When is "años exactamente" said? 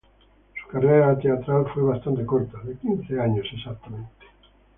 3.21-4.09